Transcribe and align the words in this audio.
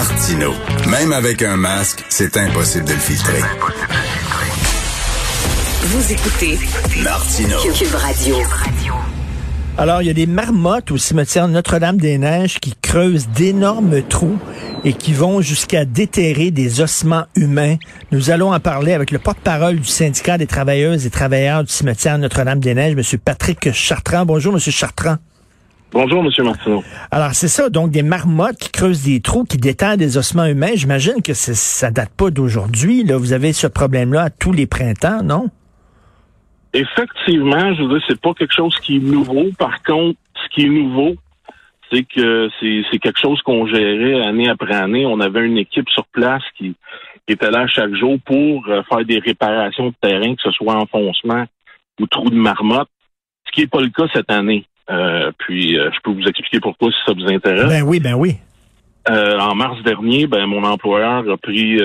Martino. 0.00 0.54
Même 0.88 1.12
avec 1.12 1.42
un 1.42 1.58
masque, 1.58 2.06
c'est 2.08 2.38
impossible 2.38 2.86
de 2.86 2.92
le 2.94 2.98
filtrer. 2.98 3.42
Vous 5.82 6.12
écoutez 6.12 6.58
Martino. 7.04 7.58
Cube 7.60 7.94
Radio. 7.94 8.36
Alors, 9.76 10.00
il 10.00 10.06
y 10.06 10.10
a 10.10 10.14
des 10.14 10.24
marmottes 10.24 10.90
au 10.90 10.96
cimetière 10.96 11.48
Notre-Dame-des-Neiges 11.48 12.60
qui 12.60 12.74
creusent 12.80 13.28
d'énormes 13.28 14.00
trous 14.00 14.38
et 14.84 14.94
qui 14.94 15.12
vont 15.12 15.42
jusqu'à 15.42 15.84
déterrer 15.84 16.50
des 16.50 16.80
ossements 16.80 17.26
humains. 17.36 17.76
Nous 18.10 18.30
allons 18.30 18.54
en 18.54 18.60
parler 18.60 18.94
avec 18.94 19.10
le 19.10 19.18
porte-parole 19.18 19.80
du 19.80 19.88
syndicat 19.88 20.38
des 20.38 20.46
travailleuses 20.46 21.04
et 21.04 21.10
travailleurs 21.10 21.62
du 21.62 21.70
cimetière 21.70 22.16
Notre-Dame-des-Neiges, 22.16 22.94
M. 22.96 23.18
Patrick 23.22 23.70
Chartrand. 23.74 24.24
Bonjour, 24.24 24.54
M. 24.54 24.60
Chartrand. 24.60 25.18
Bonjour, 25.92 26.24
M. 26.24 26.30
Martineau. 26.44 26.84
Alors, 27.10 27.32
c'est 27.32 27.48
ça, 27.48 27.68
donc 27.68 27.90
des 27.90 28.02
marmottes 28.02 28.58
qui 28.58 28.70
creusent 28.70 29.04
des 29.04 29.20
trous, 29.20 29.44
qui 29.44 29.56
déterrent 29.56 29.96
des 29.96 30.18
ossements 30.18 30.46
humains. 30.46 30.74
J'imagine 30.74 31.20
que 31.22 31.34
ça 31.34 31.90
date 31.90 32.10
pas 32.16 32.30
d'aujourd'hui. 32.30 33.02
Là, 33.02 33.16
Vous 33.16 33.32
avez 33.32 33.52
ce 33.52 33.66
problème-là 33.66 34.22
à 34.22 34.30
tous 34.30 34.52
les 34.52 34.66
printemps, 34.66 35.22
non? 35.24 35.48
Effectivement, 36.72 37.74
je 37.74 37.82
veux 37.82 37.88
dire, 37.88 38.04
c'est 38.08 38.20
pas 38.20 38.32
quelque 38.34 38.54
chose 38.54 38.76
qui 38.78 38.96
est 38.96 39.00
nouveau. 39.00 39.46
Par 39.58 39.82
contre, 39.82 40.18
ce 40.36 40.54
qui 40.54 40.66
est 40.66 40.68
nouveau, 40.68 41.16
c'est 41.90 42.04
que 42.04 42.48
c'est 42.60 42.98
quelque 42.98 43.18
chose 43.18 43.42
qu'on 43.42 43.66
gérait 43.66 44.24
année 44.24 44.48
après 44.48 44.74
année. 44.74 45.04
On 45.04 45.18
avait 45.18 45.44
une 45.44 45.58
équipe 45.58 45.88
sur 45.88 46.06
place 46.06 46.42
qui, 46.56 46.74
était 47.26 47.50
là 47.50 47.66
chaque 47.68 47.94
jour 47.94 48.16
pour 48.24 48.66
euh, 48.68 48.82
faire 48.88 49.04
des 49.04 49.20
réparations 49.20 49.90
de 49.90 49.94
terrain, 50.00 50.34
que 50.34 50.42
ce 50.42 50.50
soit 50.50 50.74
enfoncement 50.74 51.44
ou 52.00 52.06
trou 52.08 52.28
de 52.28 52.34
marmotte, 52.34 52.88
ce 53.46 53.52
qui 53.52 53.60
n'est 53.60 53.68
pas 53.68 53.80
le 53.80 53.90
cas 53.90 54.06
cette 54.12 54.32
année. 54.32 54.66
Euh, 54.90 55.30
puis, 55.38 55.78
euh, 55.78 55.90
je 55.92 55.98
peux 56.02 56.12
vous 56.12 56.26
expliquer 56.26 56.60
pourquoi 56.60 56.90
si 56.90 56.98
ça 57.06 57.12
vous 57.12 57.32
intéresse. 57.32 57.68
Ben 57.68 57.82
oui, 57.82 58.00
ben 58.00 58.14
oui. 58.14 58.36
en 59.08 59.54
mars 59.54 59.82
dernier, 59.84 60.26
ben 60.26 60.46
mon 60.46 60.64
employeur 60.64 61.28
a 61.28 61.36
pris 61.36 61.80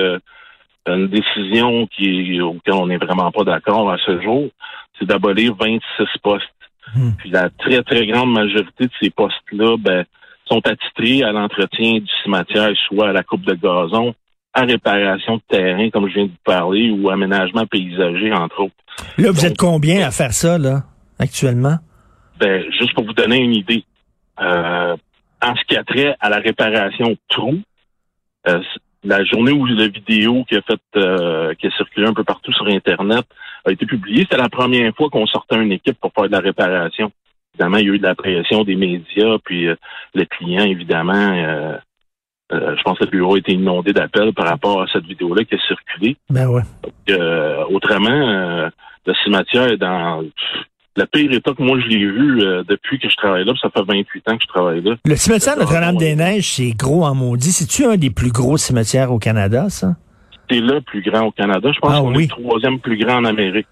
une 0.87 1.07
décision 1.07 1.87
qui 1.87 2.39
auquel 2.41 2.73
on 2.73 2.87
n'est 2.87 2.97
vraiment 2.97 3.31
pas 3.31 3.43
d'accord 3.43 3.91
à 3.91 3.97
ce 4.05 4.21
jour, 4.21 4.49
c'est 4.97 5.05
d'abolir 5.05 5.55
26 5.55 5.81
postes. 6.21 6.45
Hmm. 6.95 7.12
Puis 7.17 7.29
la 7.31 7.49
très, 7.49 7.81
très 7.81 8.05
grande 8.05 8.31
majorité 8.31 8.85
de 8.85 8.91
ces 9.01 9.09
postes-là, 9.09 9.77
ben, 9.79 10.05
sont 10.47 10.62
attitrés 10.65 11.23
à 11.23 11.31
l'entretien 11.31 11.93
du 11.93 12.12
cimetière, 12.23 12.69
soit 12.87 13.09
à 13.09 13.13
la 13.13 13.23
coupe 13.23 13.45
de 13.45 13.53
gazon, 13.53 14.13
à 14.53 14.62
réparation 14.62 15.37
de 15.37 15.41
terrain, 15.49 15.90
comme 15.90 16.07
je 16.07 16.13
viens 16.13 16.25
de 16.25 16.29
vous 16.29 16.43
parler, 16.43 16.91
ou 16.91 17.09
aménagement 17.09 17.65
paysager, 17.65 18.31
entre 18.31 18.63
autres. 18.63 18.75
Là, 19.17 19.31
vous 19.31 19.45
êtes 19.45 19.57
combien 19.57 20.07
à 20.07 20.12
faire 20.12 20.34
ça, 20.34 20.57
là, 20.57 20.84
actuellement? 21.19 21.77
Ben, 22.39 22.63
juste 22.71 22.93
pour 22.93 23.05
vous 23.05 23.13
donner 23.13 23.37
une 23.37 23.55
idée. 23.55 23.83
Euh, 24.41 24.95
en 25.41 25.55
ce 25.55 25.63
qui 25.65 25.77
a 25.77 25.83
trait 25.83 26.15
à 26.19 26.29
la 26.29 26.37
réparation 26.37 27.09
de 27.09 27.17
trous, 27.29 27.61
euh, 28.47 28.61
la 29.03 29.23
journée 29.23 29.51
où 29.51 29.65
la 29.65 29.87
vidéo 29.87 30.43
qui 30.45 30.55
a 30.55 30.61
fait 30.61 30.81
euh, 30.95 31.53
qui 31.55 31.67
a 31.67 31.71
circulé 31.71 32.07
un 32.07 32.13
peu 32.13 32.23
partout 32.23 32.51
sur 32.53 32.67
Internet 32.67 33.25
a 33.65 33.71
été 33.71 33.85
publiée, 33.85 34.23
c'était 34.23 34.37
la 34.37 34.49
première 34.49 34.93
fois 34.95 35.09
qu'on 35.09 35.27
sortait 35.27 35.55
une 35.55 35.71
équipe 35.71 35.99
pour 35.99 36.11
faire 36.13 36.25
de 36.25 36.31
la 36.31 36.39
réparation. 36.39 37.11
Évidemment, 37.53 37.77
il 37.77 37.87
y 37.87 37.89
a 37.89 37.93
eu 37.93 37.99
de 37.99 38.03
la 38.03 38.15
pression 38.15 38.63
des 38.63 38.75
médias, 38.75 39.37
puis 39.43 39.67
euh, 39.67 39.75
les 40.13 40.25
clients, 40.25 40.65
évidemment, 40.65 41.13
euh, 41.13 41.77
je 42.51 42.81
pense 42.83 42.99
que 42.99 43.05
le 43.05 43.11
bureau 43.11 43.35
a 43.35 43.39
été 43.39 43.53
inondé 43.53 43.93
d'appels 43.93 44.33
par 44.33 44.47
rapport 44.47 44.81
à 44.81 44.87
cette 44.91 45.05
vidéo-là 45.05 45.43
qui 45.45 45.55
a 45.55 45.59
circulé. 45.59 46.17
Ben 46.29 46.47
ouais. 46.47 46.61
autrement, 47.69 48.69
le 49.05 49.13
cimetière 49.23 49.71
est 49.71 49.77
dans 49.77 50.23
le 50.96 51.05
pire 51.05 51.32
état 51.32 51.51
que 51.54 51.62
moi 51.62 51.79
je 51.79 51.88
l'ai 51.88 51.98
vu 51.98 52.41
euh, 52.41 52.63
depuis 52.68 52.99
que 52.99 53.10
je 53.10 53.15
travaille 53.15 53.46
là, 53.46 53.54
ça 53.62 53.70
fait 53.70 53.84
28 53.85 54.29
ans 54.29 54.38
que 54.38 54.43
je 54.43 54.48
travaille 54.48 54.82
là. 54.82 54.96
Le 55.04 55.15
cimetière 55.15 55.57
Notre-Dame-des-Neiges, 55.57 56.54
c'est 56.55 56.71
gros 56.71 57.04
en 57.04 57.13
maudit. 57.13 57.52
C'est-tu 57.52 57.85
un 57.85 57.98
des 57.98 58.10
plus 58.10 58.32
gros 58.32 58.57
cimetières 58.57 59.12
au 59.12 59.20
Canada, 59.20 59.70
ça? 59.70 59.96
C'est 60.49 60.60
le 60.60 60.79
plus 60.82 61.02
grand 61.02 61.27
au 61.27 61.32
Canada. 61.32 61.70
Je 61.74 61.79
pense 61.79 61.91
ah, 61.93 61.99
qu'on 61.99 62.13
est 62.13 62.24
le 62.24 62.27
troisième 62.27 62.79
plus 62.79 62.98
grand 62.98 63.18
en 63.18 63.26
Amérique. 63.26 63.68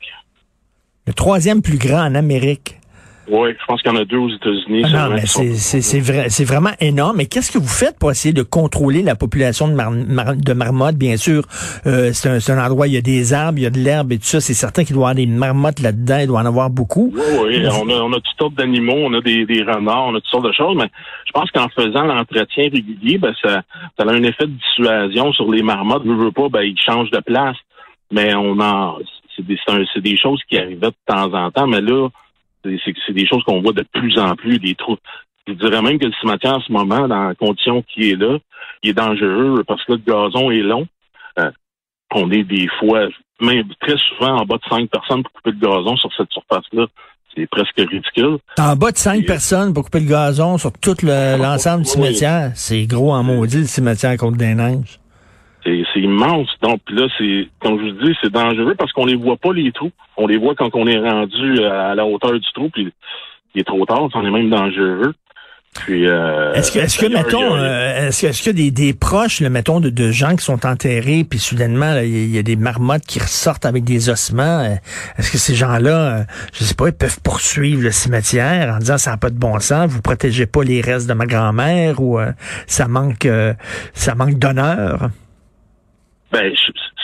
Le 1.07 1.13
troisième 1.13 1.61
plus 1.61 1.77
grand 1.77 2.05
en 2.05 2.15
Amérique. 2.15 2.79
Oui, 3.29 3.51
je 3.59 3.65
pense 3.65 3.81
qu'il 3.81 3.91
y 3.91 3.95
en 3.95 3.99
a 3.99 4.05
deux 4.05 4.17
aux 4.17 4.29
États-Unis. 4.29 4.83
Ah 4.85 5.07
non, 5.07 5.15
mais 5.15 5.25
c'est 5.25 5.99
vrai, 5.99 6.29
c'est 6.29 6.43
vraiment 6.43 6.71
énorme. 6.81 7.17
Mais 7.17 7.25
qu'est-ce 7.25 7.51
que 7.51 7.57
vous 7.57 7.67
faites 7.67 7.97
pour 7.97 8.11
essayer 8.11 8.33
de 8.33 8.43
contrôler 8.43 9.01
la 9.01 9.15
population 9.15 9.67
de, 9.67 9.73
de 9.73 10.53
marmottes? 10.53 10.95
Bien 10.95 11.15
sûr, 11.15 11.43
euh, 11.85 12.11
c'est 12.13 12.51
un, 12.51 12.65
endroit, 12.65 12.87
il 12.87 12.93
y 12.93 12.97
a 12.97 13.01
des 13.01 13.33
arbres, 13.33 13.59
il 13.59 13.63
y 13.63 13.65
a 13.65 13.69
de 13.69 13.79
l'herbe 13.79 14.11
et 14.11 14.17
tout 14.17 14.25
ça. 14.25 14.41
C'est 14.41 14.53
certain 14.53 14.83
qu'il 14.83 14.95
doit 14.95 15.09
y 15.09 15.11
avoir 15.11 15.15
des 15.15 15.27
marmottes 15.27 15.79
là-dedans, 15.79 16.17
il 16.19 16.27
doit 16.27 16.41
en 16.41 16.45
avoir 16.45 16.69
beaucoup. 16.69 17.13
Oui, 17.13 17.21
oui, 17.43 17.67
on 17.67 17.89
a, 17.89 17.93
on 17.93 18.11
a 18.11 18.15
toutes 18.15 18.37
sortes 18.37 18.55
d'animaux, 18.55 18.97
on 18.97 19.13
a 19.13 19.21
des, 19.21 19.45
des 19.45 19.63
renards, 19.63 20.07
on 20.07 20.15
a 20.15 20.19
toutes 20.19 20.29
sortes 20.29 20.45
de 20.45 20.53
choses, 20.53 20.75
mais 20.75 20.89
je 21.25 21.31
pense 21.31 21.49
qu'en 21.51 21.69
faisant 21.69 22.03
l'entretien 22.03 22.69
régulier, 22.71 23.17
ben, 23.17 23.33
ça, 23.41 23.61
ça 23.97 24.05
a 24.05 24.11
un 24.11 24.23
effet 24.23 24.47
de 24.47 24.51
dissuasion 24.51 25.31
sur 25.33 25.49
les 25.49 25.63
marmottes. 25.63 26.05
Veux, 26.05 26.15
veux 26.15 26.31
pas, 26.31 26.49
ben, 26.49 26.61
ils 26.61 26.79
changent 26.79 27.11
de 27.11 27.21
place. 27.21 27.57
Mais 28.11 28.35
on 28.35 28.59
en, 28.59 28.97
c'est 29.35 29.45
des, 29.45 29.57
des 30.01 30.17
choses 30.17 30.41
qui 30.47 30.57
arrivaient 30.57 30.87
de 30.87 30.95
temps 31.07 31.33
en 31.33 31.49
temps, 31.51 31.67
mais 31.67 31.81
là, 31.81 32.09
c'est 32.63 33.13
des 33.13 33.27
choses 33.27 33.43
qu'on 33.43 33.61
voit 33.61 33.73
de 33.73 33.85
plus 33.93 34.17
en 34.17 34.35
plus, 34.35 34.59
des 34.59 34.75
trous. 34.75 34.97
Je 35.47 35.53
dirais 35.53 35.81
même 35.81 35.99
que 35.99 36.05
le 36.05 36.13
cimetière 36.21 36.55
en 36.55 36.61
ce 36.61 36.71
moment, 36.71 37.07
dans 37.07 37.27
la 37.27 37.35
condition 37.35 37.83
qui 37.83 38.11
est 38.11 38.15
là, 38.15 38.37
il 38.81 38.91
est 38.91 38.93
dangereux 38.93 39.63
parce 39.67 39.83
que 39.83 39.93
le 39.93 39.97
gazon 39.99 40.51
est 40.51 40.61
long. 40.61 40.87
Euh, 41.39 41.51
on 42.13 42.31
est 42.31 42.43
des 42.43 42.67
fois, 42.79 43.07
même 43.41 43.65
très 43.81 43.97
souvent 43.97 44.37
en 44.37 44.45
bas 44.45 44.55
de 44.55 44.69
cinq 44.69 44.89
personnes 44.89 45.23
pour 45.23 45.33
couper 45.33 45.51
le 45.51 45.57
gazon 45.57 45.97
sur 45.97 46.09
cette 46.15 46.31
surface-là. 46.31 46.85
C'est 47.35 47.47
presque 47.47 47.75
ridicule. 47.77 48.37
En 48.59 48.75
bas 48.75 48.91
de 48.91 48.97
cinq 48.97 49.25
personnes 49.25 49.73
pour 49.73 49.85
couper 49.85 50.01
le 50.01 50.09
gazon 50.09 50.57
sur 50.57 50.71
tout 50.73 50.95
l'ensemble 51.03 51.83
du 51.83 51.89
cimetière? 51.89 52.51
C'est 52.53 52.85
gros 52.85 53.11
en 53.11 53.23
maudit, 53.23 53.61
le 53.61 53.65
cimetière 53.65 54.15
contre 54.17 54.37
des 54.37 54.53
neiges. 54.53 54.99
C'est 55.63 55.99
immense. 55.99 56.49
Donc 56.61 56.81
là, 56.89 57.07
c'est 57.17 57.47
comme 57.59 57.79
je 57.79 57.91
vous 57.91 58.05
dis, 58.05 58.17
c'est 58.21 58.31
dangereux 58.31 58.75
parce 58.77 58.91
qu'on 58.91 59.05
les 59.05 59.15
voit 59.15 59.37
pas 59.37 59.53
les 59.53 59.71
trous. 59.71 59.91
On 60.17 60.27
les 60.27 60.37
voit 60.37 60.55
quand 60.55 60.75
on 60.75 60.87
est 60.87 60.99
rendu 60.99 61.63
à 61.63 61.95
la 61.95 62.05
hauteur 62.05 62.33
du 62.33 62.51
trou, 62.53 62.69
puis 62.69 62.91
il 63.55 63.61
est 63.61 63.63
trop 63.63 63.85
tard, 63.85 64.09
on 64.13 64.25
est 64.25 64.31
même 64.31 64.49
dangereux. 64.49 65.13
Puis 65.73 66.07
euh, 66.07 66.53
est-ce 66.53 66.71
que, 66.71 66.79
est-ce 66.79 66.99
que 66.99 67.07
mettons, 67.07 67.55
euh, 67.55 68.07
est-ce 68.07 68.21
que, 68.21 68.27
est-ce 68.27 68.43
que 68.43 68.51
des, 68.51 68.69
des 68.69 68.93
proches, 68.93 69.39
le 69.41 69.49
mettons, 69.49 69.79
de, 69.79 69.89
de 69.89 70.11
gens 70.11 70.35
qui 70.35 70.45
sont 70.45 70.65
enterrés, 70.65 71.25
puis 71.27 71.39
soudainement, 71.39 71.97
il 71.97 72.29
y, 72.29 72.37
a 72.37 72.43
des 72.43 72.55
marmottes 72.55 73.05
qui 73.07 73.19
ressortent 73.19 73.65
avec 73.65 73.83
des 73.83 74.09
ossements. 74.09 74.59
Euh, 74.59 74.75
est-ce 75.17 75.31
que 75.31 75.37
ces 75.39 75.55
gens-là, 75.55 76.19
euh, 76.19 76.23
je 76.53 76.63
sais 76.63 76.75
pas, 76.75 76.89
ils 76.89 76.93
peuvent 76.93 77.19
poursuivre 77.21 77.81
le 77.81 77.91
cimetière 77.91 78.75
en 78.75 78.77
disant 78.77 78.99
ça 78.99 79.11
n'a 79.11 79.17
pas 79.17 79.31
de 79.31 79.37
bon 79.37 79.59
sens, 79.59 79.89
vous 79.89 80.01
protégez 80.01 80.45
pas 80.45 80.63
les 80.63 80.79
restes 80.79 81.09
de 81.09 81.13
ma 81.13 81.25
grand-mère 81.25 81.99
ou 81.99 82.19
ça 82.67 82.87
manque, 82.87 83.27
ça 83.93 84.13
manque 84.13 84.37
d'honneur? 84.37 85.09
Ben, 86.33 86.51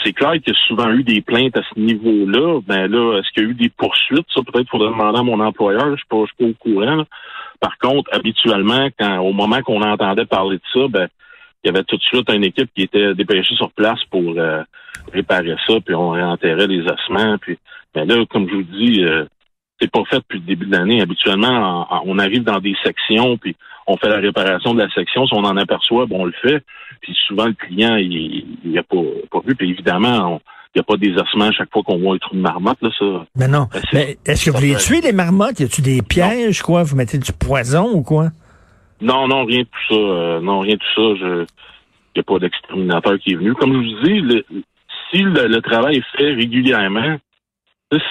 c'est 0.02 0.12
clair 0.12 0.32
qu'il 0.32 0.52
y 0.52 0.56
a 0.56 0.66
souvent 0.66 0.90
eu 0.90 1.04
des 1.04 1.20
plaintes 1.20 1.56
à 1.56 1.62
ce 1.62 1.78
niveau-là. 1.78 2.60
Ben 2.66 2.90
là, 2.90 3.18
est-ce 3.18 3.30
qu'il 3.30 3.44
y 3.44 3.46
a 3.46 3.50
eu 3.50 3.54
des 3.54 3.68
poursuites? 3.68 4.26
Ça, 4.34 4.40
peut-être 4.42 4.68
faudrait 4.68 4.90
demander 4.90 5.20
à 5.20 5.22
mon 5.22 5.38
employeur. 5.38 5.84
Je 5.84 5.90
ne 5.90 5.96
suis, 5.96 6.06
pas 6.08 6.46
au 6.46 6.52
courant. 6.54 7.04
Par 7.60 7.78
contre, 7.78 8.10
habituellement, 8.12 8.88
quand 8.98 9.18
au 9.20 9.32
moment 9.32 9.62
qu'on 9.62 9.82
entendait 9.82 10.26
parler 10.26 10.56
de 10.56 10.62
ça, 10.74 10.88
ben, 10.88 11.06
il 11.62 11.68
y 11.68 11.70
avait 11.70 11.84
tout 11.84 11.96
de 11.96 12.02
suite 12.02 12.28
une 12.28 12.42
équipe 12.42 12.70
qui 12.74 12.82
était 12.82 13.14
dépêchée 13.14 13.54
sur 13.54 13.70
place 13.70 14.00
pour 14.10 14.34
euh, 14.36 14.64
réparer 15.12 15.54
ça, 15.64 15.74
puis 15.78 15.94
on 15.94 16.10
réenterrait 16.10 16.66
les 16.66 16.82
ossements. 16.82 17.38
Puis, 17.38 17.56
ben 17.94 18.08
là, 18.08 18.24
comme 18.28 18.48
je 18.48 18.54
vous 18.56 18.62
dis, 18.64 19.04
euh, 19.04 19.26
c'est 19.80 19.92
pas 19.92 20.02
fait 20.10 20.18
depuis 20.18 20.40
le 20.40 20.46
début 20.46 20.66
de 20.66 20.72
l'année. 20.72 21.02
Habituellement, 21.02 21.86
on 22.04 22.18
arrive 22.18 22.42
dans 22.42 22.58
des 22.58 22.74
sections, 22.82 23.38
puis 23.38 23.54
on 23.90 23.96
fait 23.96 24.08
la 24.08 24.18
réparation 24.18 24.74
de 24.74 24.82
la 24.82 24.90
section. 24.90 25.26
Si 25.26 25.34
on 25.34 25.44
en 25.44 25.56
aperçoit, 25.56 26.06
bon, 26.06 26.22
on 26.22 26.24
le 26.24 26.34
fait. 26.42 26.62
Puis 27.00 27.16
souvent, 27.26 27.46
le 27.46 27.54
client, 27.54 27.96
il 27.96 28.44
n'a 28.64 28.82
pas, 28.82 28.96
pas 29.30 29.40
vu. 29.44 29.54
Puis 29.56 29.70
évidemment, 29.70 30.40
il 30.74 30.78
n'y 30.78 30.80
a 30.80 30.84
pas 30.84 30.96
des 30.96 31.12
ossements 31.16 31.46
à 31.46 31.52
chaque 31.52 31.72
fois 31.72 31.82
qu'on 31.82 31.98
voit 31.98 32.14
un 32.14 32.18
trou 32.18 32.36
de 32.36 32.40
marmotte, 32.40 32.80
là, 32.80 32.90
ça. 32.96 33.26
Mais 33.36 33.48
non. 33.48 33.66
Ben, 33.72 33.80
Mais 33.92 34.18
est-ce 34.24 34.46
que 34.46 34.56
vous 34.56 34.62
les 34.62 34.76
tuez, 34.76 35.00
les 35.00 35.12
marmottes? 35.12 35.58
Y 35.58 35.64
a-tu 35.64 35.82
des 35.82 36.02
pièges, 36.02 36.62
quoi? 36.62 36.84
Vous 36.84 36.96
mettez 36.96 37.18
du 37.18 37.32
poison 37.32 37.90
ou 37.92 38.02
quoi? 38.02 38.28
Non, 39.00 39.26
non, 39.26 39.44
rien 39.44 39.60
de 39.60 39.64
tout 39.64 39.94
ça. 39.94 40.00
Euh, 40.00 40.40
non, 40.40 40.60
rien 40.60 40.74
de 40.74 40.78
tout 40.78 41.16
ça. 41.16 41.24
Il 42.14 42.16
n'y 42.16 42.20
a 42.20 42.22
pas 42.22 42.38
d'exterminateur 42.38 43.18
qui 43.18 43.32
est 43.32 43.36
venu. 43.36 43.54
Comme 43.54 43.72
je 43.72 43.78
vous 43.78 44.02
dis, 44.04 44.62
si 45.10 45.22
le, 45.22 45.60
travail 45.60 45.96
est 45.96 46.16
fait 46.16 46.32
régulièrement, 46.34 47.16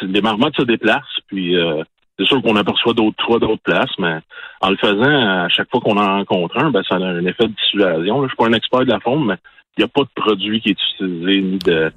les 0.01 0.21
marmottes 0.21 0.55
se 0.57 0.63
déplacent, 0.63 1.19
puis 1.27 1.55
euh, 1.55 1.83
c'est 2.19 2.25
sûr 2.25 2.41
qu'on 2.41 2.55
aperçoit 2.57 2.93
d'autres 2.93 3.15
trois 3.17 3.39
d'autres 3.39 3.63
places, 3.63 3.97
mais 3.97 4.19
en 4.61 4.69
le 4.69 4.77
faisant, 4.77 5.03
à 5.03 5.47
chaque 5.49 5.69
fois 5.71 5.79
qu'on 5.79 5.97
en 5.97 6.17
rencontre 6.17 6.57
un, 6.57 6.69
ben, 6.69 6.83
ça 6.87 6.95
a 6.95 6.99
un 6.99 7.25
effet 7.25 7.47
de 7.47 7.53
dissuasion. 7.53 8.23
Je 8.23 8.27
suis 8.27 8.37
pas 8.37 8.47
un 8.47 8.53
expert 8.53 8.81
de 8.81 8.91
la 8.91 8.99
faune, 8.99 9.25
mais 9.25 9.35
il 9.77 9.81
n'y 9.81 9.85
a 9.85 9.87
pas 9.87 10.01
de 10.01 10.09
produit 10.15 10.59
qui 10.59 10.69
est 10.69 10.77
utilisé 10.93 11.41
ni 11.41 11.57
de, 11.59 11.91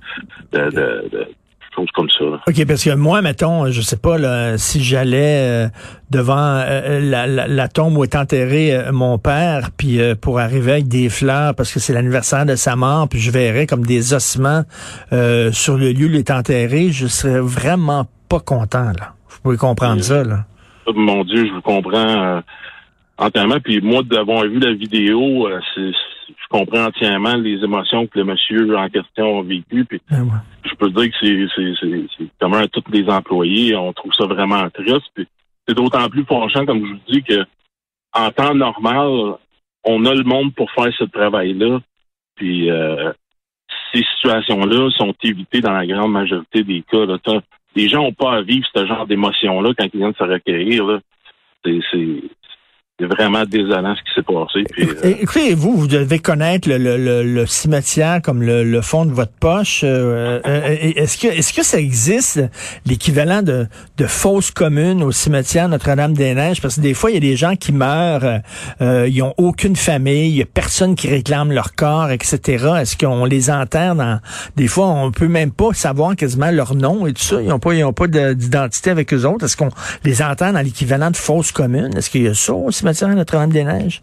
choses 1.75 1.89
comme 1.95 2.09
ça. 2.11 2.25
OK, 2.47 2.67
parce 2.67 2.85
que 2.85 2.95
moi, 2.95 3.23
mettons, 3.23 3.71
je 3.71 3.81
sais 3.81 3.97
pas, 3.97 4.59
si 4.59 4.85
j'allais 4.85 5.67
euh, 5.67 5.69
devant 6.11 6.37
euh, 6.37 7.01
la, 7.49 7.69
tombe 7.69 7.97
où 7.97 8.05
est 8.05 8.15
enterré 8.15 8.77
euh, 8.77 8.93
mon 8.93 9.19
père, 9.19 9.71
puis 9.77 9.99
pour 10.21 10.39
arriver 10.39 10.73
avec 10.73 10.89
des 10.89 11.09
fleurs, 11.09 11.55
parce 11.57 11.73
que 11.73 11.81
c'est 11.81 11.95
l'anniversaire 11.95 12.47
de 12.47 12.55
sa 12.55 12.77
mort, 12.77 13.09
puis 13.09 13.19
je 13.19 13.31
verrais 13.31 13.67
comme 13.67 13.85
des 13.85 14.15
ossements 14.15 14.63
sur 15.11 15.79
le 15.79 15.93
lieu 15.93 16.07
où 16.07 16.11
il 16.11 16.17
est 16.17 16.31
enterré, 16.31 16.93
je 16.93 17.09
serais 17.09 17.41
vraiment 17.41 18.07
pas 18.29 18.41
content, 18.41 18.93
là. 18.99 19.15
Vous 19.43 19.51
pouvez 19.51 19.57
comprendre 19.57 20.01
ça, 20.03 20.23
là. 20.23 20.45
Oh, 20.87 20.93
mon 20.95 21.25
Dieu, 21.25 21.47
je 21.47 21.53
vous 21.53 21.63
comprends 21.63 22.43
entièrement. 23.19 23.59
Puis 23.61 23.81
moi, 23.81 24.03
d'avoir 24.05 24.45
vu 24.45 24.61
la 24.61 24.73
vidéo, 24.73 25.49
c'est 25.75 25.91
je 26.29 26.49
comprends 26.49 26.87
entièrement 26.87 27.35
les 27.35 27.63
émotions 27.63 28.07
que 28.07 28.19
le 28.19 28.25
monsieur 28.25 28.77
en 28.77 28.89
question 28.89 29.41
a 29.41 29.43
vécues. 29.43 29.85
Puis 29.85 30.01
Ben 30.11 30.23
ouais. 30.23 30.31
je 30.65 30.75
peux 30.75 30.91
dire 30.91 31.11
que 31.11 31.49
c'est 32.17 32.27
commun 32.41 32.63
à 32.63 32.69
tous 32.69 32.85
les 32.93 33.09
employés. 33.09 33.75
On 33.77 33.93
trouve 33.93 34.13
ça 34.15 34.27
vraiment 34.27 34.69
triste. 34.71 35.11
C'est 35.67 35.75
d'autant 35.75 36.09
plus 36.09 36.25
fâchant, 36.25 36.67
comme 36.67 36.85
je 36.87 36.93
vous 36.93 37.01
dis, 37.09 37.23
que 37.23 37.45
en 38.15 38.31
temps 38.31 38.55
normal, 38.55 39.37
on 39.85 40.05
a 40.05 40.15
le 40.15 40.25
monde 40.25 40.55
pour 40.55 40.71
faire 40.73 40.93
ce 40.97 41.05
travail-là. 41.05 41.81
Puis 42.37 42.71
euh, 42.71 43.13
ces 43.93 44.05
situations-là 44.15 44.91
sont 44.91 45.15
évitées 45.23 45.61
dans 45.61 45.73
la 45.73 45.87
grande 45.87 46.13
majorité 46.13 46.63
des 46.63 46.83
cas. 46.83 47.05
Là. 47.07 47.19
Les 47.75 47.89
gens 47.89 48.03
n'ont 48.03 48.13
pas 48.13 48.35
à 48.35 48.43
vivre 48.43 48.67
ce 48.75 48.87
genre 48.87 49.07
d'émotion-là 49.07 49.73
quand 49.77 49.87
ils 49.93 49.99
viennent 49.99 50.15
se 50.15 50.25
recueillir. 50.25 51.01
C'est 53.01 53.07
vraiment 53.07 53.45
désolant 53.47 53.95
ce 53.97 54.03
qui 54.03 54.15
s'est 54.15 54.23
passé. 54.23 54.65
Puis, 54.71 54.89
euh, 55.05 55.15
Écoutez, 55.23 55.55
vous, 55.55 55.77
vous 55.77 55.87
devez 55.87 56.19
connaître 56.19 56.69
le, 56.69 56.77
le- 56.77 56.99
le- 56.99 57.23
le 57.25 57.47
cimetière 57.47 58.21
comme 58.23 58.43
le, 58.43 58.63
le 58.65 58.81
fond 58.83 59.07
de 59.07 59.13
votre 59.13 59.33
poche. 59.33 59.81
Euh, 59.83 60.41
euh, 60.47 60.77
est-ce 60.97 61.17
que 61.17 61.27
est-ce 61.27 61.53
que 61.55 61.65
ça 61.65 61.79
existe 61.79 62.41
l'équivalent 62.87 63.43
de, 63.43 63.67
de 63.97 64.07
fosse 64.07 64.51
commune 64.51 65.03
au 65.03 65.11
cimetière 65.11 65.69
Notre-Dame-des-Neiges? 65.69 66.61
Parce 66.61 66.77
que 66.77 66.81
des 66.83 66.93
fois, 66.93 67.11
il 67.11 67.15
y 67.15 67.17
a 67.17 67.21
des 67.21 67.35
gens 67.37 67.57
qui 67.57 67.73
meurent, 67.73 68.25
euh, 68.25 68.39
euh, 68.83 69.09
ils 69.09 69.23
ont 69.23 69.35
aucune 69.39 69.75
famille, 69.75 70.29
il 70.29 70.37
y 70.37 70.43
a 70.43 70.47
personne 70.47 70.95
qui 70.95 71.09
réclame 71.09 71.51
leur 71.51 71.75
corps, 71.75 72.11
etc. 72.11 72.39
Est-ce 72.83 72.97
qu'on 72.99 73.25
les 73.25 73.51
enterre 73.51 73.95
dans 73.97 74.21
des 74.57 74.69
fois 74.69 74.87
on 74.89 75.11
peut 75.11 75.29
même 75.29 75.51
pas 75.51 75.73
savoir 75.73 76.15
quasiment 76.15 76.51
leur 76.51 76.75
nom 76.75 77.07
et 77.07 77.15
tout 77.15 77.23
ça. 77.23 77.41
Ils 77.41 77.49
n'ont 77.49 77.59
pas 77.59 77.73
ils 77.75 77.85
ont 77.85 77.95
pas 77.95 78.07
de- 78.07 78.35
d'identité 78.35 78.91
avec 78.91 79.13
eux 79.15 79.25
autres. 79.25 79.47
Est-ce 79.47 79.57
qu'on 79.57 79.71
les 80.05 80.23
enterre 80.23 80.53
dans 80.53 80.61
l'équivalent 80.63 81.11
de 81.11 81.17
fosse 81.17 81.53
commune? 81.53 81.97
Est-ce 81.97 82.11
qu'il 82.11 82.23
y 82.25 82.29
a 82.29 82.35
ça 82.35 82.53
cimetière 82.83 83.09
Notre-Dame-des-Neiges? 83.15 84.03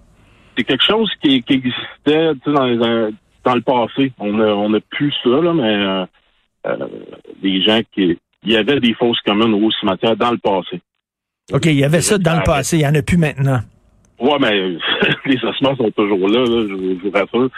c'est 0.57 0.63
quelque 0.65 0.83
chose 0.83 1.09
qui, 1.21 1.41
qui 1.43 1.53
existait 1.53 2.33
dans, 2.45 2.65
les, 2.65 2.77
euh, 2.85 3.11
dans 3.45 3.55
le 3.55 3.61
passé. 3.61 4.11
On 4.19 4.39
a, 4.41 4.47
on 4.47 4.73
a 4.73 4.79
plus 4.89 5.13
ça, 5.23 5.29
là, 5.29 5.53
mais 5.53 5.73
euh, 5.75 6.05
euh, 6.67 6.87
des 7.41 7.61
gens 7.61 7.79
qui. 7.93 8.17
Il 8.43 8.51
y 8.51 8.57
avait 8.57 8.79
des 8.81 8.93
fosses 8.93 9.19
communes 9.25 9.53
au 9.53 9.71
cimetière 9.71 10.15
dans 10.17 10.31
le 10.31 10.37
passé. 10.37 10.81
OK, 11.53 11.65
il 11.65 11.79
y 11.79 11.83
avait 11.83 12.01
ça 12.01 12.17
dans 12.17 12.37
le 12.37 12.43
passé, 12.43 12.77
il 12.77 12.79
n'y 12.81 12.87
en 12.87 12.95
a 12.95 13.01
plus 13.01 13.17
maintenant. 13.17 13.59
Ouais, 14.19 14.37
mais 14.39 14.51
les 15.25 15.43
ossements 15.45 15.75
sont 15.77 15.91
toujours 15.91 16.27
là, 16.27 16.39
là, 16.43 16.65
je, 16.67 16.73
vous- 16.73 17.11
rassure. 17.13 17.49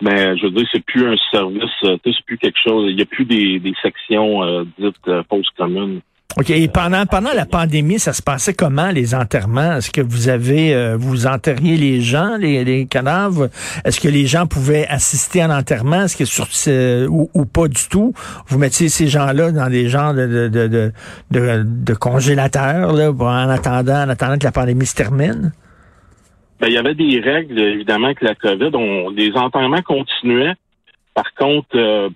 Mais 0.00 0.36
je 0.38 0.44
veux 0.44 0.50
dire, 0.52 0.66
c'est 0.72 0.84
plus 0.84 1.06
un 1.08 1.16
service, 1.32 1.70
c'est 1.82 2.24
plus 2.24 2.38
quelque 2.38 2.58
chose. 2.64 2.86
Il 2.90 2.96
n'y 2.96 3.02
a 3.02 3.06
plus 3.06 3.24
des, 3.24 3.58
des 3.58 3.74
sections 3.82 4.44
euh, 4.44 4.64
dites 4.78 4.96
fosses 5.28 5.50
communes. 5.56 6.00
OK, 6.36 6.50
et 6.50 6.66
pendant, 6.66 7.06
pendant 7.06 7.32
la 7.32 7.46
pandémie, 7.46 8.00
ça 8.00 8.12
se 8.12 8.20
passait 8.20 8.54
comment, 8.54 8.90
les 8.90 9.14
enterrements? 9.14 9.76
Est-ce 9.76 9.92
que 9.92 10.00
vous 10.00 10.28
avez, 10.28 10.74
euh, 10.74 10.96
vous 10.98 11.28
enterriez 11.28 11.76
les 11.76 12.00
gens, 12.00 12.36
les, 12.36 12.86
cadavres? 12.90 13.50
Est-ce 13.84 14.00
que 14.00 14.08
les 14.08 14.26
gens 14.26 14.48
pouvaient 14.48 14.84
assister 14.88 15.42
à 15.42 15.46
l'enterrement? 15.46 16.02
Est-ce 16.02 16.16
que 16.16 16.24
sur, 16.24 16.48
ou, 17.08 17.44
pas 17.44 17.68
du 17.68 17.88
tout? 17.88 18.14
Vous 18.48 18.58
mettiez 18.58 18.88
ces 18.88 19.06
gens-là 19.06 19.52
dans 19.52 19.70
des 19.70 19.88
genres 19.88 20.12
de, 20.12 20.26
de, 20.26 20.48
de, 20.48 20.92
de, 21.30 21.62
de, 21.64 21.94
congélateurs, 21.94 22.92
là, 22.92 23.12
en 23.12 23.48
attendant, 23.48 24.02
en 24.02 24.08
attendant 24.08 24.36
que 24.36 24.44
la 24.44 24.52
pandémie 24.52 24.86
se 24.86 24.96
termine? 24.96 25.52
Ben, 26.58 26.66
il 26.66 26.72
y 26.72 26.78
avait 26.78 26.96
des 26.96 27.20
règles, 27.20 27.60
évidemment, 27.60 28.12
que 28.12 28.24
la 28.24 28.34
COVID. 28.34 28.70
On, 28.74 29.10
les 29.10 29.30
enterrements 29.36 29.82
continuaient. 29.82 30.54
Par 31.14 31.32
contre, 31.34 31.76
euh, 31.76 32.08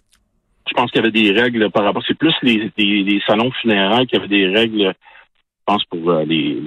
je 0.68 0.74
pense 0.74 0.90
qu'il 0.90 1.00
y 1.00 1.04
avait 1.04 1.10
des 1.10 1.32
règles 1.32 1.70
par 1.70 1.84
rapport. 1.84 2.02
C'est 2.06 2.18
plus 2.18 2.34
les, 2.42 2.70
les, 2.76 3.02
les 3.02 3.22
salons 3.26 3.50
funéraires 3.62 4.06
qui 4.06 4.16
avaient 4.16 4.28
des 4.28 4.48
règles, 4.48 4.94
je 4.94 5.64
pense, 5.66 5.84
pour 5.84 6.10
euh, 6.10 6.24
les, 6.24 6.58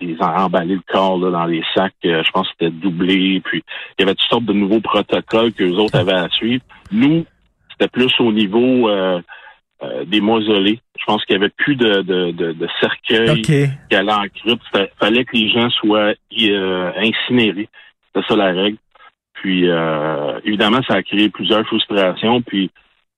les 0.00 0.16
emballer 0.20 0.74
le 0.74 0.82
corps 0.86 1.18
là, 1.18 1.30
dans 1.30 1.46
les 1.46 1.62
sacs. 1.74 1.94
Euh, 2.04 2.22
je 2.24 2.30
pense 2.30 2.46
que 2.48 2.54
c'était 2.58 2.70
doublé. 2.70 3.40
Puis 3.44 3.62
il 3.98 4.02
y 4.02 4.04
avait 4.04 4.14
toutes 4.14 4.28
sortes 4.28 4.44
de 4.44 4.52
nouveaux 4.52 4.80
protocoles 4.80 5.52
que 5.52 5.64
les 5.64 5.76
autres 5.76 5.96
avaient 5.96 6.12
à 6.12 6.28
suivre. 6.28 6.62
Nous, 6.92 7.24
c'était 7.70 7.88
plus 7.88 8.12
au 8.20 8.32
niveau 8.32 8.88
euh, 8.88 9.20
des 10.06 10.20
mausolées. 10.20 10.80
Je 10.98 11.04
pense 11.04 11.24
qu'il 11.24 11.34
y 11.34 11.38
avait 11.38 11.50
plus 11.56 11.76
de, 11.76 12.02
de, 12.02 12.30
de, 12.32 12.52
de 12.52 12.68
cercueils 12.80 13.42
qui 13.42 13.94
allaient 13.94 14.12
en 14.12 14.26
crypte. 14.28 14.64
Il 14.74 14.88
fallait 14.98 15.24
que 15.24 15.36
les 15.36 15.48
gens 15.50 15.70
soient 15.70 16.12
incinérés. 16.96 17.68
C'était 18.06 18.26
ça 18.26 18.36
la 18.36 18.52
règle. 18.52 18.78
Puis, 19.34 19.68
évidemment, 20.44 20.80
ça 20.88 20.94
a 20.94 21.02
créé 21.04 21.28
plusieurs 21.28 21.64
frustrations. 21.66 22.42
Puis, 22.42 22.72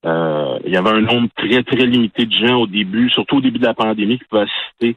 euh, 0.07 0.59
il 0.65 0.73
y 0.73 0.77
avait 0.77 0.91
un 0.91 1.01
nombre 1.01 1.29
très, 1.37 1.63
très 1.63 1.87
limité 1.87 2.25
de 2.25 2.33
gens 2.33 2.61
au 2.63 2.67
début, 2.67 3.11
surtout 3.11 3.37
au 3.37 3.41
début 3.41 3.59
de 3.59 3.67
la 3.67 3.75
pandémie, 3.75 4.19
qui 4.19 4.25
pouvaient 4.25 4.43
assister. 4.43 4.97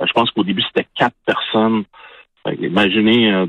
Euh, 0.00 0.04
je 0.06 0.12
pense 0.12 0.30
qu'au 0.30 0.44
début, 0.44 0.62
c'était 0.62 0.88
quatre 0.96 1.16
personnes. 1.24 1.84
Imaginez 2.60 3.32
euh, 3.32 3.46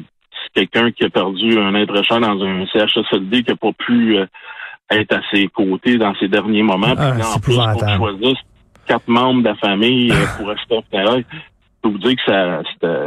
quelqu'un 0.53 0.92
qui 0.92 1.06
a 1.06 1.09
perdu 1.09 1.57
un 1.57 1.74
être 1.75 2.03
cher 2.03 2.19
dans 2.19 2.44
un 2.44 2.65
CHSLD 2.68 3.44
qui 3.44 3.51
n'a 3.51 3.56
pas 3.56 3.71
pu 3.74 4.18
euh, 4.18 4.25
être 4.92 5.15
à 5.15 5.21
ses 5.31 5.48
côtés 5.48 5.98
dans 5.98 6.13
ses 6.15 6.27
derniers 6.27 6.63
moments. 6.63 6.94
Ah, 6.98 7.12
Puis 7.12 7.19
là, 7.19 7.24
c'est 7.24 7.38
en 7.38 7.39
plus, 7.39 7.54
épouvantable. 7.54 7.97
choisir 7.97 8.38
quatre 8.86 9.07
membres 9.07 9.42
de 9.42 9.47
la 9.47 9.56
famille 9.56 10.13
pour 10.38 10.47
rester 10.50 10.75
au 10.75 10.83
funérailles. 10.89 11.25
Je 11.83 11.89
peux 11.89 11.94
vous 11.95 11.98
dire 12.00 12.16
que 12.16 12.31
ça, 12.31 12.62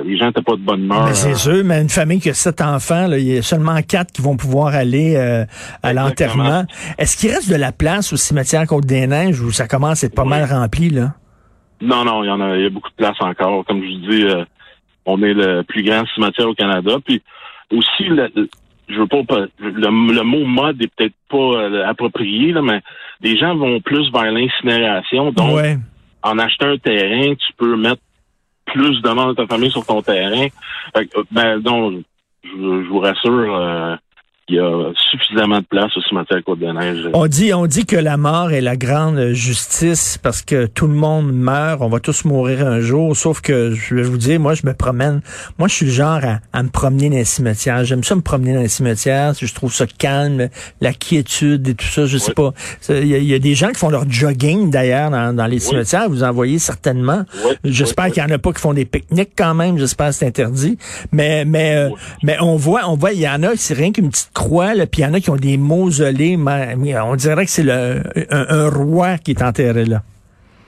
les 0.04 0.16
gens 0.18 0.26
n'étaient 0.26 0.42
pas 0.42 0.56
de 0.56 0.60
bonne 0.62 0.82
humeur. 0.84 1.04
Mais 1.06 1.14
c'est 1.14 1.34
sûr, 1.36 1.62
mais 1.64 1.80
une 1.80 1.88
famille 1.88 2.18
qui 2.20 2.30
a 2.30 2.34
sept 2.34 2.60
enfants, 2.60 3.06
là, 3.06 3.18
il 3.18 3.24
y 3.34 3.38
a 3.38 3.42
seulement 3.42 3.80
quatre 3.82 4.10
qui 4.12 4.20
vont 4.20 4.36
pouvoir 4.36 4.74
aller 4.74 5.14
euh, 5.16 5.44
à 5.84 5.92
l'enterrement. 5.92 6.64
Est-ce 6.98 7.16
qu'il 7.16 7.30
reste 7.30 7.48
de 7.50 7.56
la 7.56 7.70
place 7.70 8.12
au 8.12 8.16
cimetière 8.16 8.66
Côte-des-Neiges 8.66 9.40
où 9.40 9.52
ça 9.52 9.68
commence 9.68 10.02
à 10.02 10.08
être 10.08 10.14
pas 10.16 10.22
Oui. 10.24 10.30
mal 10.30 10.44
rempli, 10.44 10.90
là? 10.90 11.14
Non, 11.80 12.04
non, 12.04 12.24
il 12.24 12.26
y 12.26 12.30
en 12.30 12.40
a, 12.40 12.56
il 12.56 12.62
y 12.64 12.66
a 12.66 12.70
beaucoup 12.70 12.90
de 12.90 12.94
place 12.96 13.16
encore. 13.20 13.64
Comme 13.64 13.80
je 13.82 13.86
vous 13.88 14.10
dis, 14.10 14.24
euh, 14.24 14.44
on 15.06 15.22
est 15.22 15.34
le 15.34 15.62
plus 15.62 15.84
grand 15.84 16.04
cimetière 16.14 16.48
au 16.48 16.54
Canada. 16.54 16.96
Puis 17.04 17.22
aussi, 17.70 18.04
le, 18.08 18.28
je 18.88 18.94
veux 18.98 19.06
pas, 19.06 19.22
pas- 19.22 19.46
le, 19.60 19.70
le 19.70 20.22
mot 20.22 20.44
mode 20.44 20.82
est 20.82 20.90
peut-être 20.96 21.14
pas 21.30 21.36
euh, 21.36 21.86
approprié, 21.86 22.50
là, 22.52 22.60
mais 22.62 22.80
les 23.20 23.36
gens 23.38 23.54
vont 23.54 23.80
plus 23.80 24.10
vers 24.12 24.32
l'incinération. 24.32 25.30
Donc, 25.30 25.54
ouais. 25.56 25.78
en 26.22 26.38
achetant 26.40 26.70
un 26.70 26.78
terrain, 26.78 27.34
tu 27.34 27.52
peux 27.56 27.76
mettre 27.76 28.00
plus 28.66 29.00
de 29.02 29.10
monde 29.10 29.30
de 29.30 29.34
ta 29.34 29.46
famille 29.46 29.70
sur 29.70 29.84
ton 29.84 30.02
terrain. 30.02 30.46
Euh, 30.96 31.04
ben, 31.30 31.60
donc, 31.60 32.02
je, 32.42 32.50
je 32.50 32.88
vous 32.88 33.00
rassure, 33.00 33.54
euh, 33.54 33.96
il 34.48 34.56
y 34.56 34.58
a 34.58 34.92
suffisamment 35.10 35.60
de 35.60 35.64
place 35.64 35.90
au 35.96 36.02
cimetière 36.02 36.38
Côte-des-Neiges. 36.44 37.08
On 37.14 37.26
dit, 37.26 37.54
on 37.54 37.66
dit 37.66 37.86
que 37.86 37.96
la 37.96 38.16
mort 38.18 38.52
est 38.52 38.60
la 38.60 38.76
grande 38.76 39.30
justice 39.32 40.18
parce 40.22 40.42
que 40.42 40.66
tout 40.66 40.86
le 40.86 40.92
monde 40.94 41.32
meurt, 41.32 41.80
on 41.80 41.88
va 41.88 41.98
tous 41.98 42.24
mourir 42.26 42.66
un 42.66 42.80
jour, 42.80 43.16
sauf 43.16 43.40
que 43.40 43.70
je 43.72 43.94
vais 43.94 44.02
vous 44.02 44.18
dire, 44.18 44.38
moi 44.38 44.52
je 44.54 44.66
me 44.66 44.74
promène, 44.74 45.22
moi 45.58 45.68
je 45.68 45.74
suis 45.74 45.86
le 45.86 45.92
genre 45.92 46.20
à, 46.22 46.40
à 46.52 46.62
me 46.62 46.68
promener 46.68 47.08
dans 47.08 47.16
les 47.16 47.24
cimetières. 47.24 47.84
J'aime 47.84 48.04
ça 48.04 48.14
me 48.16 48.20
promener 48.20 48.52
dans 48.52 48.60
les 48.60 48.68
cimetières, 48.68 49.32
je 49.40 49.54
trouve 49.54 49.72
ça 49.72 49.86
calme, 49.86 50.48
la 50.82 50.92
quiétude 50.92 51.66
et 51.68 51.74
tout 51.74 51.86
ça, 51.86 52.04
je 52.04 52.18
sais 52.18 52.34
pas. 52.34 52.52
Il 52.90 53.06
y, 53.06 53.14
a- 53.14 53.18
il 53.18 53.24
y 53.24 53.34
a 53.34 53.38
des 53.38 53.54
gens 53.54 53.68
qui 53.68 53.78
font 53.78 53.88
leur 53.90 54.04
jogging 54.10 54.70
d'ailleurs 54.70 55.10
dans, 55.10 55.34
dans 55.34 55.46
les 55.46 55.58
cimetières, 55.58 56.08
vous 56.10 56.22
en 56.22 56.32
voyez 56.32 56.58
certainement. 56.58 57.24
Oui, 57.46 57.52
J'espère 57.64 58.06
qu'il 58.10 58.22
y 58.22 58.26
en 58.26 58.30
a 58.30 58.38
pas 58.38 58.52
qui 58.52 58.60
font 58.60 58.74
des 58.74 58.84
pique-niques 58.84 59.32
quand 59.36 59.54
même, 59.54 59.78
j'espère 59.78 60.08
que 60.08 60.14
c'est 60.16 60.26
interdit. 60.26 60.76
Mais 61.12 61.44
mais 61.46 61.76
euh, 61.76 61.88
mais 62.22 62.36
on 62.40 62.56
voit 62.56 62.82
on 62.88 62.96
voit 62.96 63.12
il 63.12 63.20
y 63.20 63.28
en 63.28 63.42
a 63.42 63.56
c'est 63.56 63.72
rien 63.74 63.90
qu'une 63.92 64.10
petite 64.10 64.30
croix 64.34 64.74
là, 64.74 64.86
puis 64.86 65.00
il 65.00 65.04
y 65.04 65.06
en 65.06 65.14
a 65.14 65.20
qui 65.20 65.30
ont 65.30 65.36
des 65.36 65.56
mausolées, 65.56 66.36
mais, 66.36 66.74
on 67.00 67.16
dirait 67.16 67.44
que 67.44 67.50
c'est 67.50 67.62
le 67.62 68.02
un, 68.30 68.68
roi 68.68 69.16
qui 69.18 69.30
est 69.30 69.42
enterré 69.42 69.84
là. 69.84 70.02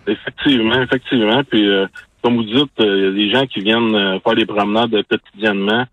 Effectivement, 0.07 0.81
effectivement. 0.83 1.43
Puis, 1.45 1.69
euh, 1.69 1.87
comme 2.23 2.37
vous 2.37 2.45
dites, 2.45 2.81
euh, 2.81 2.97
il 2.97 3.05
y 3.05 3.09
a 3.09 3.11
des 3.11 3.31
gens 3.31 3.47
qui 3.47 3.61
viennent 3.61 3.95
euh, 3.95 4.21
faire 4.21 4.35
des 4.37 4.47
promenades 4.47 4.97
quotidiennement. 5.11 5.85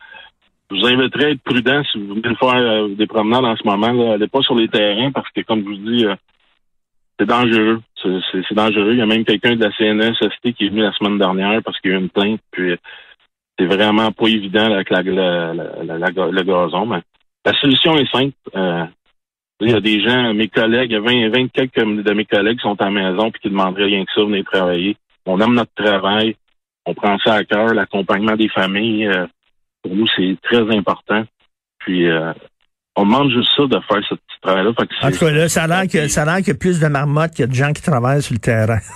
Je 0.72 0.76
vous 0.80 0.86
inviterai 0.86 1.26
à 1.26 1.30
être 1.32 1.42
prudent 1.42 1.82
si 1.92 2.00
vous 2.00 2.14
venez 2.16 2.36
faire 2.36 2.88
des 2.90 3.08
promenades 3.08 3.46
en 3.46 3.56
ce 3.56 3.68
moment. 3.68 3.92
Là. 3.92 4.14
Allez 4.14 4.28
pas 4.28 4.42
sur 4.42 4.56
les 4.56 4.68
terrains 4.68 5.12
parce 5.12 5.30
que, 5.32 5.42
comme 5.42 5.62
je 5.62 5.66
vous 5.66 5.76
dis, 5.92 6.06
c'est 7.20 7.26
dangereux. 7.28 7.82
C'est- 8.02 8.54
dangereux. 8.56 8.94
Il 8.94 9.00
y 9.00 9.02
a 9.02 9.06
même 9.06 9.26
quelqu'un 9.26 9.56
de 9.56 9.64
la 9.64 9.72
CNSST 9.72 10.54
qui 10.54 10.66
est 10.66 10.70
venu 10.70 10.82
la 10.82 10.94
semaine 10.94 11.18
dernière 11.20 11.62
parce 11.64 11.80
qu'il 11.80 11.92
y 11.92 11.94
a 11.94 11.98
eu 11.98 12.02
une 12.02 12.10
plainte. 12.10 12.40
Puis, 12.52 12.76
c'est 13.58 13.66
vraiment 13.66 14.12
pas 14.12 14.28
évident 14.28 14.72
avec 14.74 14.90
la, 14.90 15.02
la- 15.04 15.54
le 15.84 16.42
gazon. 16.44 17.02
La 17.46 17.54
solution 17.60 17.96
est 17.98 18.12
simple. 18.12 18.36
Euh, 18.56 18.86
il 19.60 19.72
y 19.72 19.74
a 19.74 19.80
des 19.80 20.02
gens, 20.02 20.34
mes 20.34 20.48
collègues, 20.48 20.92
il 20.92 20.94
y 20.94 20.98
a 20.98 21.00
20, 21.00 21.30
20 21.30 21.48
quelques 21.52 21.76
de 21.76 22.14
mes 22.14 22.26
collègues 22.26 22.60
sont 22.60 22.80
à 22.82 22.86
la 22.86 22.92
maison 22.92 23.32
puis 23.32 23.42
qui 23.42 23.50
demanderaient 23.50 23.86
rien 23.86 24.04
que 24.04 24.12
ça, 24.14 24.22
venir 24.22 24.44
travailler. 24.46 24.98
On 25.26 25.40
aime 25.40 25.54
notre 25.54 25.74
travail. 25.74 26.36
On 26.86 26.94
prend 26.94 27.18
ça 27.20 27.36
à 27.36 27.44
cœur. 27.44 27.74
L'accompagnement 27.74 28.36
des 28.36 28.50
familles, 28.50 29.08
euh, 29.08 29.26
pour 29.82 29.96
nous, 29.96 30.08
c'est 30.16 30.38
très 30.42 30.70
important. 30.76 31.24
Puis, 31.80 32.08
euh, 32.08 32.34
on 32.96 33.06
demande 33.06 33.32
juste 33.32 33.50
ça 33.58 33.64
de 33.64 33.80
faire 33.88 34.02
ce 34.10 34.16
petit 34.16 34.40
travail-là. 34.42 34.72
En 35.04 35.12
tout 35.12 35.18
cas 35.18 35.32
là, 35.32 35.50
ça 35.50 35.64
a 35.64 35.68
l'air 35.68 35.88
que 35.88 36.08
ça 36.08 36.22
a 36.22 36.26
l'air 36.26 36.38
qu'il 36.38 36.48
y 36.50 36.52
a 36.52 36.56
plus 36.56 36.80
de 36.80 36.88
marmottes 36.88 37.32
qu'il 37.32 37.42
y 37.42 37.44
a 37.44 37.48
de 37.48 37.54
gens 37.56 37.72
qui 37.74 37.82
travaillent 37.82 38.22
sur 38.22 38.34
le 38.34 38.40
terrain. 38.40 38.80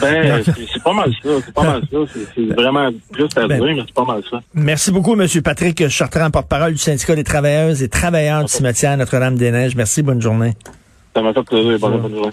Ben, 0.00 0.42
c'est 0.46 0.82
pas 0.82 0.94
mal 0.94 1.12
ça. 1.22 1.28
C'est 1.44 1.52
pas 1.52 1.62
mal 1.62 1.82
ça. 1.92 1.98
C'est- 2.14 2.26
C'est 2.34 2.54
vraiment 2.54 2.88
triste 3.12 3.36
à 3.36 3.46
Ben- 3.46 3.58
dire, 3.62 3.76
mais 3.76 3.82
c'est 3.86 3.92
pas 3.94 4.04
mal 4.06 4.22
ça. 4.30 4.40
Merci 4.54 4.90
beaucoup 4.90 5.14
monsieur 5.14 5.42
Patrick 5.42 5.86
Chartrand, 5.90 6.30
porte-parole 6.30 6.72
du 6.72 6.78
syndicat 6.78 7.14
des 7.14 7.22
travailleuses 7.24 7.82
et 7.82 7.88
travailleurs 7.90 8.44
du 8.44 8.48
cimetière 8.50 8.96
Notre-Dame-des-Neiges. 8.96 9.76
Merci, 9.76 10.00
bonne 10.02 10.22
journée. 10.22 10.54
Ça 11.14 11.20
m'a 11.20 11.34
fait 11.34 11.42
plaisir. 11.42 11.78
Bonne, 11.78 12.00
bonne 12.00 12.14
journée. 12.14 12.30